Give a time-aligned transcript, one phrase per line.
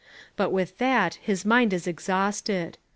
[0.35, 2.79] But with that his mind is exhausted.